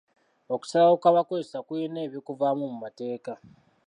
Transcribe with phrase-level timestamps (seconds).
[0.53, 3.33] Okusalawo kw'abakozesa kuyina ebikuvaamu mu mateeka.